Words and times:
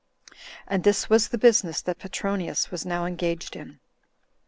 And 0.67 0.83
this 0.83 1.11
was 1.11 1.27
the 1.27 1.37
business 1.37 1.79
that 1.83 1.99
Petronius 1.99 2.71
was 2.71 2.87
now 2.87 3.05
engaged 3.05 3.55
in. 3.55 3.79